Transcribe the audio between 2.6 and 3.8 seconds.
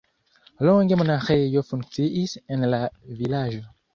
la vilaĝo.